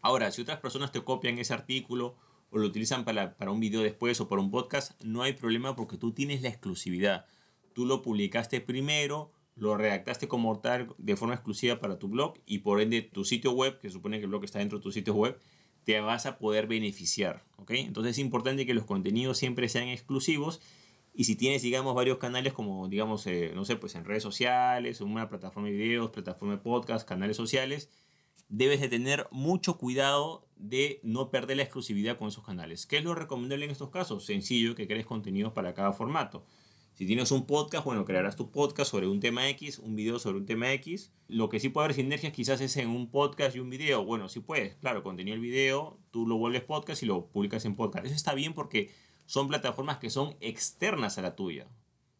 [0.00, 2.16] Ahora, si otras personas te copian ese artículo
[2.50, 5.76] o lo utilizan para, para un video después o para un podcast, no hay problema
[5.76, 7.26] porque tú tienes la exclusividad.
[7.72, 12.58] Tú lo publicaste primero, lo redactaste como tal de forma exclusiva para tu blog y
[12.58, 15.14] por ende tu sitio web, que supone que el blog está dentro de tu sitio
[15.14, 15.38] web,
[15.84, 17.44] te vas a poder beneficiar.
[17.56, 17.70] ¿ok?
[17.72, 20.60] Entonces es importante que los contenidos siempre sean exclusivos
[21.12, 25.00] y si tienes, digamos, varios canales como, digamos, eh, no sé, pues en redes sociales,
[25.00, 27.90] una plataforma de videos, plataforma de podcast, canales sociales,
[28.48, 32.86] debes de tener mucho cuidado de no perder la exclusividad con esos canales.
[32.86, 34.26] ¿Qué es lo recomendable en estos casos?
[34.26, 36.44] Sencillo, que crees contenidos para cada formato.
[36.94, 40.36] Si tienes un podcast, bueno, crearás tu podcast sobre un tema X, un video sobre
[40.36, 41.12] un tema X.
[41.28, 44.04] Lo que sí puede haber sinergias quizás es en un podcast y un video.
[44.04, 47.74] Bueno, sí puedes, claro, contenido el video, tú lo vuelves podcast y lo publicas en
[47.74, 48.04] podcast.
[48.04, 48.90] Eso está bien porque
[49.24, 51.68] son plataformas que son externas a la tuya.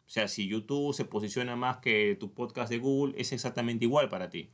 [0.07, 4.09] O sea, si YouTube se posiciona más que tu podcast de Google, es exactamente igual
[4.09, 4.49] para ti.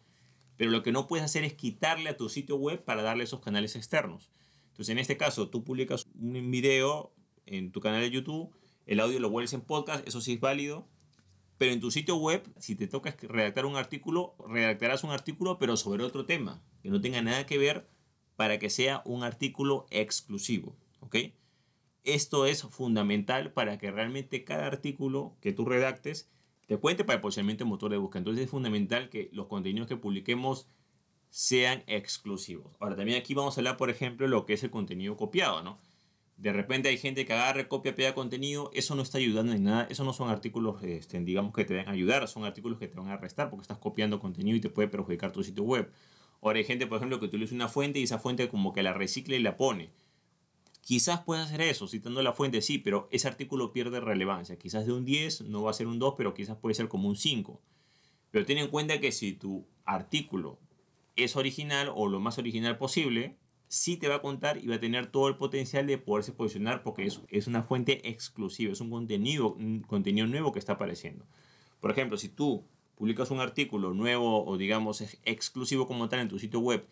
[0.57, 3.39] Pero lo que no puedes hacer es quitarle a tu sitio web para darle esos
[3.39, 4.31] canales externos.
[4.69, 7.13] Entonces, en este caso, tú publicas un video
[7.45, 8.53] en tu canal de YouTube,
[8.85, 10.87] el audio lo vuelves en podcast, eso sí es válido.
[11.57, 15.75] Pero en tu sitio web, si te toca redactar un artículo, redactarás un artículo, pero
[15.75, 17.87] sobre otro tema, que no tenga nada que ver
[18.35, 20.75] para que sea un artículo exclusivo.
[20.99, 21.15] ¿Ok?
[22.03, 26.29] Esto es fundamental para que realmente cada artículo que tú redactes
[26.67, 28.19] te cuente para el posicionamiento en motor de búsqueda.
[28.19, 30.67] Entonces es fundamental que los contenidos que publiquemos
[31.30, 32.75] sean exclusivos.
[32.80, 35.77] Ahora también aquí vamos a hablar, por ejemplo, lo que es el contenido copiado, ¿no?
[36.36, 39.88] De repente hay gente que agarra, copia, pega contenido, eso no está ayudando en nada,
[39.89, 42.95] eso no son artículos, este, digamos, que te van a ayudar, son artículos que te
[42.95, 45.91] van a restar porque estás copiando contenido y te puede perjudicar tu sitio web.
[46.41, 48.93] Ahora hay gente, por ejemplo, que utiliza una fuente y esa fuente como que la
[48.93, 49.89] recicla y la pone.
[50.88, 54.58] Quizás puedas hacer eso citando la fuente, sí, pero ese artículo pierde relevancia.
[54.58, 57.10] Quizás de un 10 no va a ser un 2, pero quizás puede ser como
[57.10, 57.60] un 5.
[58.32, 60.60] Pero ten en cuenta que si tu artículo
[61.17, 63.36] es original o lo más original posible,
[63.67, 66.84] sí te va a contar y va a tener todo el potencial de poderse posicionar
[66.84, 71.26] porque es, es una fuente exclusiva, es un contenido, un contenido nuevo que está apareciendo.
[71.82, 72.63] Por ejemplo, si tú
[72.95, 76.88] publicas un artículo nuevo o digamos exclusivo como tal en tu sitio web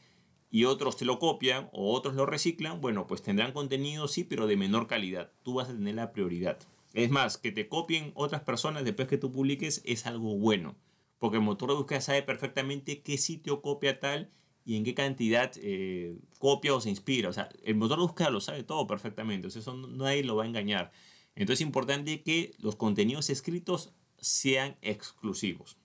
[0.56, 4.48] y otros te lo copian o otros lo reciclan, bueno, pues tendrán contenido sí, pero
[4.48, 5.34] de menor calidad.
[5.44, 6.58] Tú vas a tener la prioridad.
[6.94, 10.78] Es más, que te copien otras personas después que tú publiques es algo bueno,
[11.20, 14.32] porque el motor de búsqueda sabe perfectamente qué sitio copia tal
[14.64, 17.28] y en qué cantidad eh, copia o se inspira.
[17.28, 20.48] O sea, el motor de búsqueda lo sabe todo perfectamente, eso nadie lo va a
[20.48, 20.94] engañar.
[21.36, 25.78] Entonces es importante que los contenidos escritos sean exclusivos.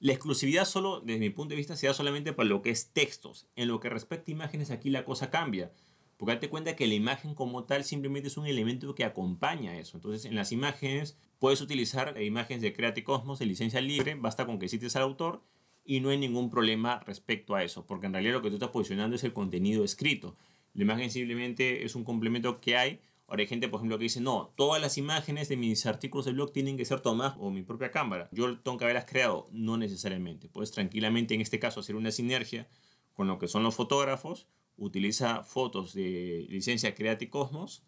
[0.00, 2.92] La exclusividad solo, desde mi punto de vista, se da solamente para lo que es
[2.92, 3.46] textos.
[3.54, 5.72] En lo que respecta a imágenes, aquí la cosa cambia.
[6.16, 9.98] Porque date cuenta que la imagen como tal simplemente es un elemento que acompaña eso.
[9.98, 14.58] Entonces, en las imágenes puedes utilizar imágenes de Creative Cosmos de licencia libre, basta con
[14.58, 15.42] que cites al autor
[15.84, 18.70] y no hay ningún problema respecto a eso, porque en realidad lo que tú estás
[18.70, 20.36] posicionando es el contenido escrito.
[20.72, 24.20] La imagen simplemente es un complemento que hay Ahora hay gente, por ejemplo, que dice,
[24.20, 27.62] no, todas las imágenes de mis artículos de blog tienen que ser tomadas o mi
[27.62, 28.28] propia cámara.
[28.32, 29.48] Yo tengo que haberlas creado.
[29.52, 30.48] No necesariamente.
[30.48, 32.68] Puedes tranquilamente, en este caso, hacer una sinergia
[33.14, 34.48] con lo que son los fotógrafos.
[34.76, 37.84] Utiliza fotos de licencia Creative Cosmos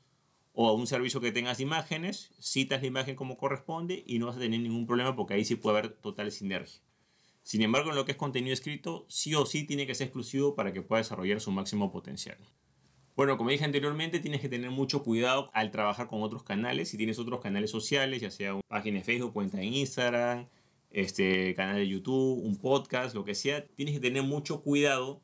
[0.53, 4.41] o un servicio que tengas imágenes, citas la imagen como corresponde y no vas a
[4.41, 6.81] tener ningún problema porque ahí sí puede haber total sinergia.
[7.43, 10.55] Sin embargo, en lo que es contenido escrito, sí o sí tiene que ser exclusivo
[10.55, 12.39] para que pueda desarrollar su máximo potencial.
[13.15, 16.89] Bueno, como dije anteriormente, tienes que tener mucho cuidado al trabajar con otros canales.
[16.89, 20.47] Si tienes otros canales sociales, ya sea una página de Facebook, cuenta en Instagram,
[20.91, 25.21] este canal de YouTube, un podcast, lo que sea, tienes que tener mucho cuidado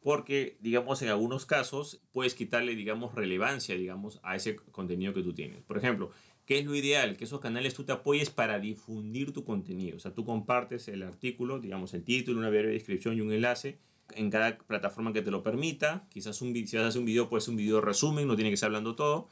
[0.00, 5.34] porque, digamos, en algunos casos puedes quitarle, digamos, relevancia, digamos, a ese contenido que tú
[5.34, 5.64] tienes.
[5.64, 6.12] Por ejemplo,
[6.44, 7.16] ¿qué es lo ideal?
[7.16, 9.96] Que esos canales tú te apoyes para difundir tu contenido.
[9.96, 13.80] O sea, tú compartes el artículo, digamos, el título, una breve descripción y un enlace
[14.14, 16.06] en cada plataforma que te lo permita.
[16.10, 18.50] Quizás un, si vas a hacer un video, puede ser un video resumen, no tiene
[18.50, 19.28] que ser hablando todo.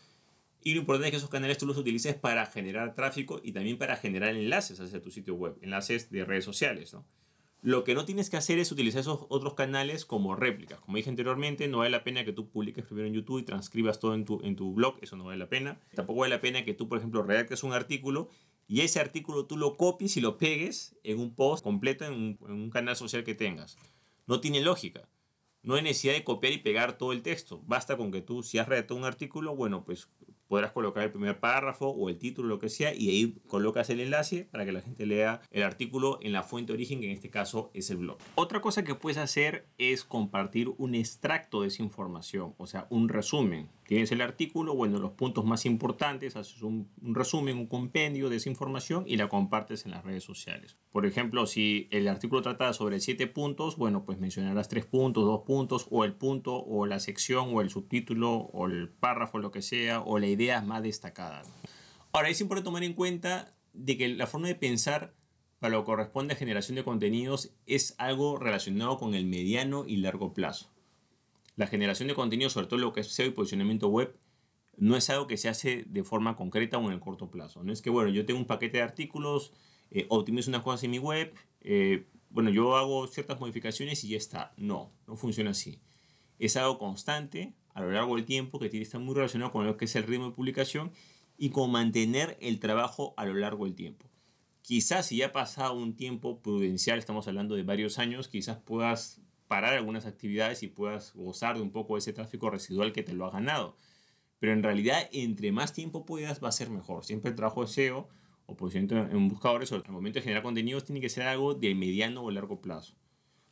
[0.63, 3.77] Y lo importante es que esos canales tú los utilices para generar tráfico y también
[3.77, 6.95] para generar enlaces hacia tu sitio web, enlaces de redes sociales.
[6.95, 7.05] ¿no?
[7.61, 10.81] Lo que no tienes que hacer es utilizar esos otros canales como réplicas.
[10.81, 14.01] Como dije anteriormente, no vale la pena que tú publiques primero en YouTube y transcribas
[14.01, 15.79] todo en tu, en tu blog, eso no vale la pena.
[15.95, 18.31] Tampoco vale la pena que tú, por ejemplo, redactes un artículo
[18.67, 22.39] y ese artículo tú lo copies y lo pegues en un post completo en un,
[22.47, 23.77] en un canal social que tengas.
[24.27, 25.09] No tiene lógica.
[25.63, 27.63] No hay necesidad de copiar y pegar todo el texto.
[27.67, 30.09] Basta con que tú, si has redactado un artículo, bueno, pues
[30.47, 34.01] podrás colocar el primer párrafo o el título, lo que sea, y ahí colocas el
[34.01, 37.31] enlace para que la gente lea el artículo en la fuente origen, que en este
[37.31, 38.19] caso es el blog.
[38.35, 43.09] Otra cosa que puedes hacer es compartir un extracto de esa información, o sea, un
[43.09, 43.69] resumen.
[43.87, 48.49] Tienes el artículo, bueno, los puntos más importantes, haces un, resumen, un compendio de esa
[48.49, 50.79] información y la compartes en las redes sociales.
[50.91, 55.43] Por ejemplo, si el artículo trata sobre siete puntos, bueno, pues mencionarás tres puntos, dos
[55.43, 59.61] puntos, o el punto, o la sección, o el subtítulo, o el párrafo, lo que
[59.61, 61.43] sea, o la idea más destacada.
[62.13, 65.15] Ahora, es importante tomar en cuenta de que la forma de pensar
[65.59, 69.97] para lo que corresponde a generación de contenidos es algo relacionado con el mediano y
[69.97, 70.74] largo plazo
[71.57, 74.17] la generación de contenido, sobre todo lo que es SEO y posicionamiento web,
[74.77, 77.63] no es algo que se hace de forma concreta o en el corto plazo.
[77.63, 79.53] No es que, bueno, yo tengo un paquete de artículos,
[79.91, 84.17] eh, optimizo unas cosas en mi web, eh, bueno, yo hago ciertas modificaciones y ya
[84.17, 84.53] está.
[84.57, 85.79] No, no funciona así.
[86.41, 89.65] Es algo constante a lo largo del tiempo que tiene que estar muy relacionado con
[89.65, 90.93] lo que es el ritmo de publicación
[91.39, 94.11] y con mantener el trabajo a lo largo del tiempo.
[94.63, 99.21] Quizás si ya ha pasado un tiempo prudencial, estamos hablando de varios años, quizás puedas
[99.55, 103.13] parar algunas actividades y puedas gozar de un poco de ese tráfico residual que te
[103.13, 103.77] lo ha ganado.
[104.41, 107.05] Pero en realidad, entre más tiempo puedas, va a ser mejor.
[107.05, 108.09] Siempre el trabajo de SEO
[108.47, 111.73] o posicionamiento en buscadores o el momento de generar contenidos tiene que ser algo de
[111.77, 112.97] mediano o largo plazo.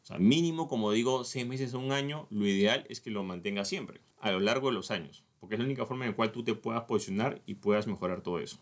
[0.02, 3.22] O sea, mínimo, como digo, seis meses o un año, lo ideal es que lo
[3.22, 6.16] mantengas siempre, a lo largo de los años, porque es la única forma en la
[6.16, 8.58] cual tú te puedas posicionar y puedas mejorar todo eso.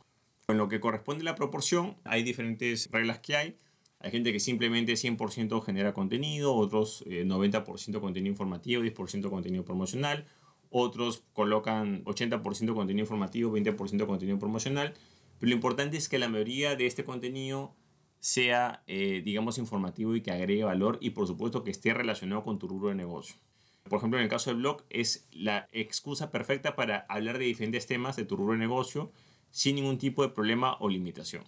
[0.48, 3.56] En lo que corresponde a la proporción, hay diferentes reglas que hay.
[4.00, 10.26] Hay gente que simplemente 100% genera contenido, otros 90% eh, contenido informativo, 10% contenido promocional,
[10.70, 14.94] otros colocan 80% contenido informativo, 20% contenido promocional,
[15.38, 17.74] pero lo importante es que la mayoría de este contenido
[18.20, 22.58] sea, eh, digamos, informativo y que agregue valor y por supuesto que esté relacionado con
[22.58, 23.36] tu rubro de negocio.
[23.84, 27.86] Por ejemplo, en el caso del blog es la excusa perfecta para hablar de diferentes
[27.86, 29.12] temas de tu rubro de negocio
[29.50, 31.44] sin ningún tipo de problema o limitación.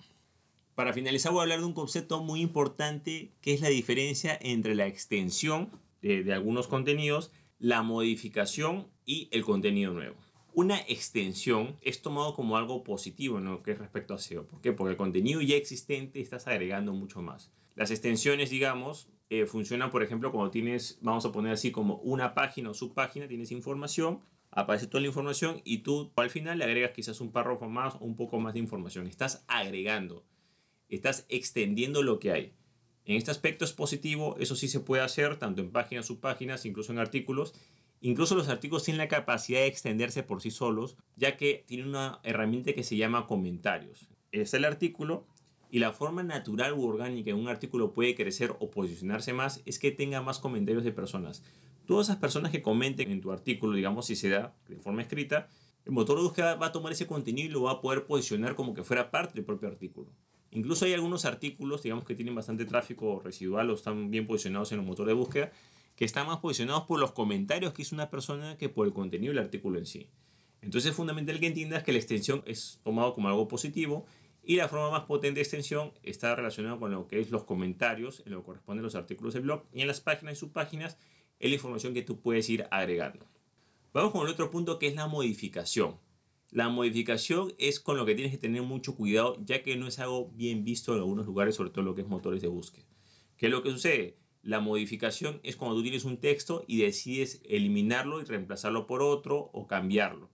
[0.75, 4.75] Para finalizar voy a hablar de un concepto muy importante que es la diferencia entre
[4.75, 10.17] la extensión de, algunos contenidos, la modificación y el contenido nuevo.
[10.55, 14.47] Una extensión es tomado como algo positivo en lo que es respecto a SEO.
[14.47, 14.73] ¿Por qué?
[14.73, 17.53] Porque el contenido ya existente estás agregando mucho más.
[17.75, 22.35] Las extensiones, digamos, eh, funcionan, por ejemplo, cuando tienes, vamos a poner así como una
[22.35, 26.93] página o subpágina, tienes información, aparece toda la información y tú al final le agregas
[26.93, 29.07] quizás un párrafo más o un poco más de información.
[29.07, 30.25] Estás agregando
[30.97, 32.53] estás extendiendo lo que hay.
[33.05, 36.93] En este aspecto es positivo, eso sí se puede hacer tanto en páginas, subpáginas, incluso
[36.93, 37.55] en artículos.
[38.01, 42.21] Incluso los artículos tienen la capacidad de extenderse por sí solos, ya que tienen una
[42.23, 44.09] herramienta que se llama comentarios.
[44.31, 45.27] Es el artículo
[45.71, 49.79] y la forma natural u orgánica en un artículo puede crecer o posicionarse más es
[49.79, 51.43] que tenga más comentarios de personas.
[51.87, 55.49] Todas esas personas que comenten en tu artículo, digamos si se da de forma escrita,
[55.85, 58.55] el motor de búsqueda va a tomar ese contenido y lo va a poder posicionar
[58.55, 60.11] como que fuera parte del propio artículo.
[60.53, 64.81] Incluso hay algunos artículos, digamos, que tienen bastante tráfico residual o están bien posicionados en
[64.81, 65.51] el motor de búsqueda,
[65.97, 69.33] que están más posicionados por los comentarios que hizo una persona que por el contenido
[69.33, 70.09] del artículo en sí.
[70.61, 74.07] Entonces es fundamental que entiendas que la extensión es tomado como algo positivo
[74.45, 78.23] y la forma más potente de extensión está relacionada con lo que es los comentarios,
[78.27, 80.99] en lo que corresponde a los artículos del blog y en las páginas y subpáginas
[81.39, 83.27] es la información que tú puedes ir agregando.
[83.93, 85.97] Vamos con el otro punto que es la modificación.
[86.53, 89.99] La modificación es con lo que tienes que tener mucho cuidado, ya que no es
[89.99, 92.85] algo bien visto en algunos lugares, sobre todo lo que es motores de búsqueda.
[93.39, 94.19] ¿Qué es lo que sucede?
[94.43, 99.49] La modificación es cuando tú tienes un texto y decides eliminarlo y reemplazarlo por otro
[99.55, 100.29] o cambiarlo.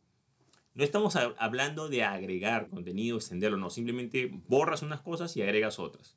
[0.75, 6.17] No estamos hablando de agregar contenido, extenderlo, no, simplemente borras unas cosas y agregas otras.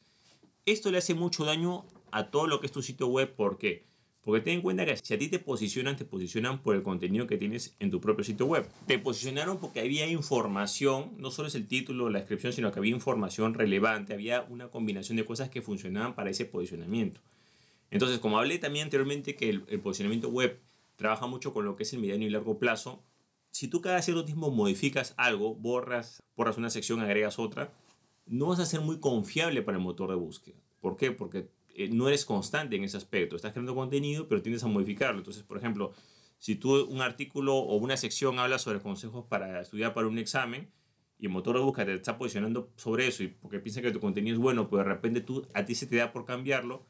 [0.65, 3.35] Esto le hace mucho daño a todo lo que es tu sitio web.
[3.35, 3.85] ¿Por qué?
[4.23, 7.25] Porque ten en cuenta que si a ti te posicionan, te posicionan por el contenido
[7.25, 8.67] que tienes en tu propio sitio web.
[8.85, 12.93] Te posicionaron porque había información, no solo es el título, la descripción, sino que había
[12.93, 17.19] información relevante, había una combinación de cosas que funcionaban para ese posicionamiento.
[17.89, 20.59] Entonces, como hablé también anteriormente que el, posicionamiento web
[20.97, 23.03] trabaja mucho con lo que es el mediano y largo plazo,
[23.49, 27.73] si tú cada cierto tiempo modificas algo, borras, borras una sección, agregas otra,
[28.27, 30.55] no vas a ser muy confiable para el motor de búsqueda.
[30.79, 31.11] ¿Por qué?
[31.11, 33.35] Porque eh, no eres constante en ese aspecto.
[33.35, 35.19] Estás creando contenido, pero tiendes a modificarlo.
[35.19, 35.93] Entonces, por ejemplo,
[36.37, 40.69] si tú un artículo o una sección habla sobre consejos para estudiar para un examen
[41.19, 43.99] y el motor de búsqueda te está posicionando sobre eso y porque piensa que tu
[43.99, 46.87] contenido es bueno, pero de repente tú, a ti se te da por cambiarlo,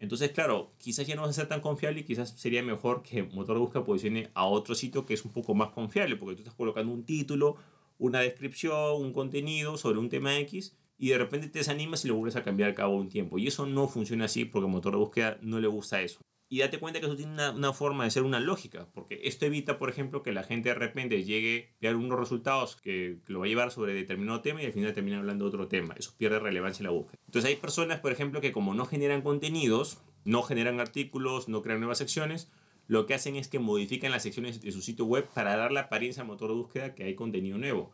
[0.00, 3.18] entonces, claro, quizás ya no vas a ser tan confiable y quizás sería mejor que
[3.18, 6.36] el motor de búsqueda posicione a otro sitio que es un poco más confiable, porque
[6.36, 7.56] tú estás colocando un título,
[7.98, 12.14] una descripción, un contenido sobre un tema X y de repente te desanimas y lo
[12.14, 13.38] vuelves a cambiar al cabo de un tiempo.
[13.38, 16.20] Y eso no funciona así porque el motor de búsqueda no le gusta eso.
[16.46, 19.78] Y date cuenta que eso tiene una, forma de ser una lógica, porque esto evita,
[19.78, 23.46] por ejemplo, que la gente de repente llegue a ver unos resultados que, lo va
[23.46, 25.94] a llevar sobre determinado tema y al final termina hablando de otro tema.
[25.96, 27.18] Eso pierde relevancia en la búsqueda.
[27.24, 31.80] Entonces hay personas, por ejemplo, que como no generan contenidos, no generan artículos, no crean
[31.80, 32.50] nuevas secciones,
[32.88, 35.82] lo que hacen es que modifican las secciones de su sitio web para dar la
[35.82, 37.92] apariencia al motor de búsqueda que hay contenido nuevo.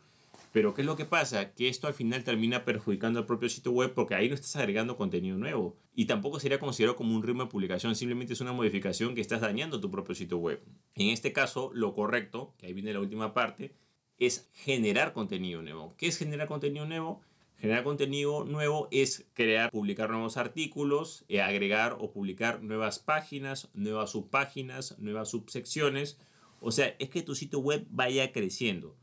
[0.51, 1.53] Pero ¿qué es lo que pasa?
[1.53, 4.97] Que esto al final termina perjudicando al propio sitio web porque ahí no estás agregando
[4.97, 5.77] contenido nuevo.
[5.95, 9.41] Y tampoco sería considerado como un ritmo de publicación, simplemente es una modificación que estás
[9.41, 10.61] dañando tu propio sitio web.
[10.95, 13.73] En este caso, lo correcto, que ahí viene la última parte,
[14.17, 15.95] es generar contenido nuevo.
[15.97, 17.21] ¿Qué es generar contenido nuevo?
[17.57, 24.11] Generar contenido nuevo es crear, publicar nuevos artículos, eh, agregar o publicar nuevas páginas, nuevas
[24.11, 26.19] subpáginas, nuevas subsecciones.
[26.59, 28.95] O sea, es que tu sitio web vaya creciendo.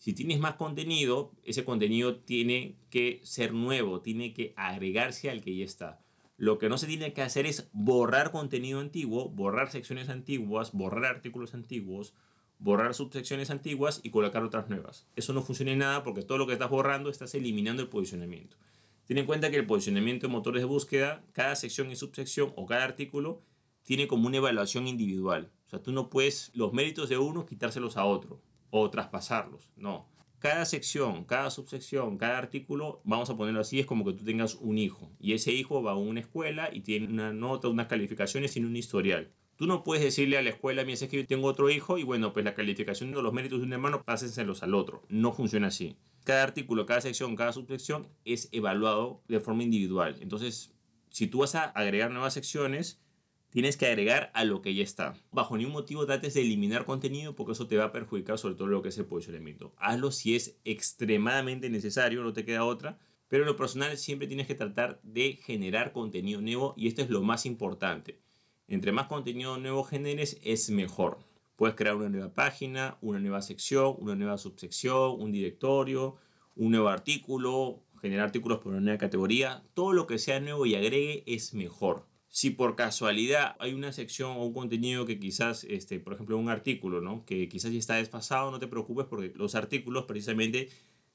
[0.00, 5.54] Si tienes más contenido, ese contenido tiene que ser nuevo, tiene que agregarse al que
[5.54, 6.00] ya está.
[6.38, 11.04] Lo que no se tiene que hacer es borrar contenido antiguo, borrar secciones antiguas, borrar
[11.04, 12.14] artículos antiguos,
[12.58, 15.06] borrar subsecciones antiguas y colocar otras nuevas.
[15.16, 18.56] Eso no funciona en nada porque todo lo que estás borrando estás eliminando el posicionamiento.
[19.04, 22.64] Ten en cuenta que el posicionamiento de motores de búsqueda, cada sección y subsección o
[22.64, 23.42] cada artículo
[23.82, 25.52] tiene como una evaluación individual.
[25.66, 29.70] O sea, tú no puedes los méritos de uno quitárselos a otro o traspasarlos.
[29.76, 30.08] No.
[30.38, 34.54] Cada sección, cada subsección, cada artículo, vamos a ponerlo así, es como que tú tengas
[34.54, 38.56] un hijo y ese hijo va a una escuela y tiene una nota, unas calificaciones
[38.56, 39.30] y un historial.
[39.56, 42.04] Tú no puedes decirle a la escuela, mira, es que yo tengo otro hijo y
[42.04, 45.02] bueno, pues la calificación de los méritos de un hermano, pásenselos al otro.
[45.10, 45.98] No funciona así.
[46.24, 50.16] Cada artículo, cada sección, cada subsección es evaluado de forma individual.
[50.20, 50.72] Entonces,
[51.10, 53.02] si tú vas a agregar nuevas secciones,
[53.50, 55.14] tienes que agregar a lo que ya está.
[55.32, 58.68] Bajo ningún motivo trates de eliminar contenido porque eso te va a perjudicar sobre todo
[58.68, 59.74] lo que es el posicionamiento.
[59.78, 62.98] Hazlo si es extremadamente necesario, no te queda otra.
[63.28, 67.22] Pero lo personal siempre tienes que tratar de generar contenido nuevo y esto es lo
[67.22, 68.18] más importante.
[68.66, 71.18] Entre más contenido nuevo generes es mejor.
[71.54, 76.16] Puedes crear una nueva página, una nueva sección, una nueva subsección, un directorio,
[76.56, 79.62] un nuevo artículo, generar artículos por una nueva categoría.
[79.74, 84.30] Todo lo que sea nuevo y agregue es mejor si por casualidad hay una sección
[84.36, 87.24] o un contenido que quizás, este, por ejemplo, un artículo, ¿no?
[87.26, 90.68] que quizás está desfasado, no te preocupes porque los artículos precisamente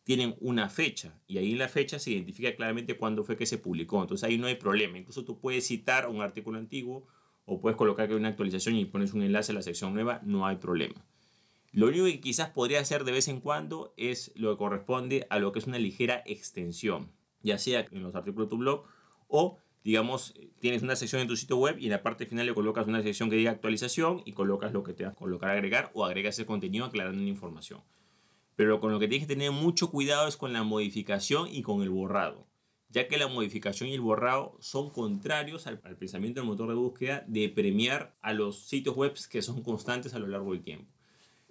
[0.03, 3.57] tienen una fecha y ahí en la fecha se identifica claramente cuándo fue que se
[3.57, 4.01] publicó.
[4.01, 4.97] Entonces ahí no hay problema.
[4.97, 7.07] Incluso tú puedes citar un artículo antiguo
[7.45, 10.19] o puedes colocar que hay una actualización y pones un enlace a la sección nueva,
[10.23, 11.05] no hay problema.
[11.71, 15.39] Lo único que quizás podría hacer de vez en cuando es lo que corresponde a
[15.39, 18.83] lo que es una ligera extensión, ya sea en los artículos de tu blog
[19.27, 22.55] o digamos, tienes una sección en tu sitio web y en la parte final le
[22.55, 25.91] colocas una sección que diga actualización y colocas lo que te va a colocar agregar
[25.93, 27.81] o agregas ese contenido aclarando una información.
[28.55, 31.83] Pero con lo que tienes que tener mucho cuidado es con la modificación y con
[31.83, 32.47] el borrado,
[32.89, 36.73] ya que la modificación y el borrado son contrarios al, al pensamiento del motor de
[36.73, 40.91] búsqueda de premiar a los sitios web que son constantes a lo largo del tiempo.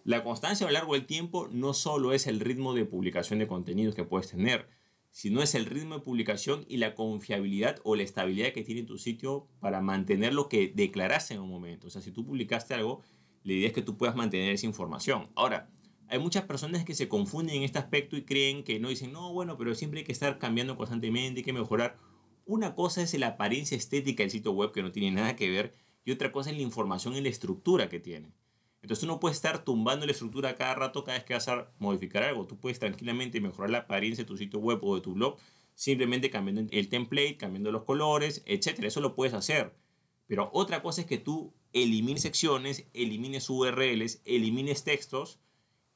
[0.03, 3.47] La constancia a lo largo del tiempo no solo es el ritmo de publicación de
[3.47, 4.68] contenidos que puedes tener,
[5.14, 8.98] sino es el ritmo de publicación y la confiabilidad o la estabilidad que tiene tu
[8.98, 11.87] sitio para mantener lo que declaraste en un momento.
[11.87, 13.00] O sea, si tú publicaste algo,
[13.44, 15.31] la idea es que tú puedas mantener esa información.
[15.37, 15.70] Ahora,
[16.09, 19.33] hay muchas personas que se confunden en este aspecto y creen que no dicen, no,
[19.33, 21.96] bueno, pero siempre hay que estar cambiando constantemente, hay que mejorar.
[22.44, 25.74] Una cosa es la apariencia estética del sitio web que no tiene nada que ver
[26.05, 28.33] y otra cosa es la información y la estructura que tiene.
[28.85, 31.70] Entonces tú no puedes estar tumbando la estructura cada rato cada vez que vas a
[31.78, 32.46] modificar algo.
[32.46, 35.38] Tú puedes tranquilamente mejorar la apariencia de tu sitio web o de tu blog
[35.74, 38.85] simplemente cambiando el template, cambiando los colores, etc.
[38.85, 39.74] Eso lo puedes hacer.
[40.26, 45.40] Pero otra cosa es que tú elimines secciones, elimines URLs, elimines textos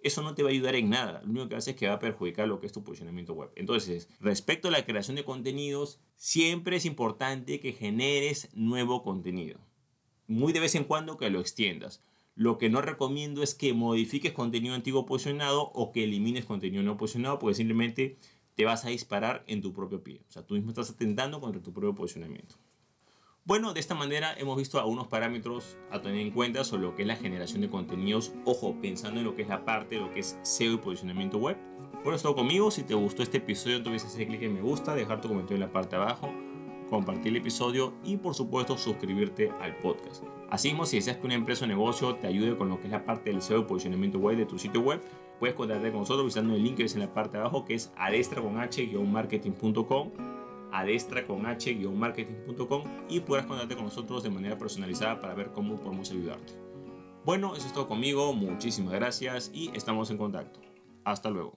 [0.01, 1.21] eso no te va a ayudar en nada.
[1.25, 3.51] Lo único que hace es que va a perjudicar lo que es tu posicionamiento web.
[3.57, 9.59] Entonces, respecto a la creación de contenidos, siempre es importante que generes nuevo contenido.
[10.27, 12.03] Muy de vez en cuando que lo extiendas.
[12.39, 16.97] Lo que no recomiendo es que modifiques contenido antiguo posicionado o que elimines contenido no
[16.97, 18.17] posicionado porque simplemente
[18.55, 20.21] te vas a disparar en tu propio pie.
[20.29, 22.55] O sea, tú mismo estás atentando contra tu propio posicionamiento.
[23.45, 27.03] Bueno, de esta manera hemos visto algunos parámetros a tener en cuenta sobre lo que
[27.03, 28.31] es la generación de contenidos.
[28.45, 31.57] Ojo, pensando en lo que es la parte lo que es SEO y posicionamiento web.
[32.05, 32.71] Por eso conmigo.
[32.71, 35.63] Si te gustó este episodio, tú hacer clic en me gusta, dejar tu comentario en
[35.63, 36.33] la parte de abajo,
[36.89, 40.25] compartir el episodio y por supuesto suscribirte al podcast.
[40.51, 43.05] Asimismo, si deseas que una empresa o negocio te ayude con lo que es la
[43.05, 45.01] parte del SEO y posicionamiento web de tu sitio web,
[45.39, 47.75] puedes contactarte con nosotros visitando el link que ves en la parte de abajo que
[47.75, 50.11] es adestra con h-marketing.com
[50.73, 56.11] adestra con h-marketing.com y podrás contactarte con nosotros de manera personalizada para ver cómo podemos
[56.11, 56.55] ayudarte.
[57.25, 60.61] Bueno, eso es todo conmigo, muchísimas gracias y estamos en contacto.
[61.05, 61.57] Hasta luego.